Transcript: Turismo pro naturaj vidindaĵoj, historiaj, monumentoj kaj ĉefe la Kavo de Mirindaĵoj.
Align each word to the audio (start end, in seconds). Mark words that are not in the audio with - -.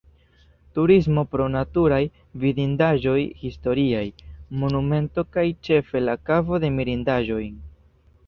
Turismo 0.77 1.23
pro 1.33 1.45
naturaj 1.55 1.99
vidindaĵoj, 2.43 3.19
historiaj, 3.43 4.01
monumentoj 4.63 5.25
kaj 5.37 5.43
ĉefe 5.67 6.01
la 6.09 6.19
Kavo 6.31 6.61
de 6.67 6.75
Mirindaĵoj. 6.79 7.43